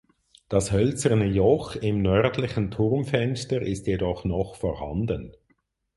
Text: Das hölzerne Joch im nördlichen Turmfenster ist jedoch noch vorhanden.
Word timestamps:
Das 0.49 0.71
hölzerne 0.71 1.27
Joch 1.27 1.75
im 1.75 2.01
nördlichen 2.01 2.71
Turmfenster 2.71 3.61
ist 3.61 3.85
jedoch 3.85 4.23
noch 4.25 4.55
vorhanden. 4.55 5.35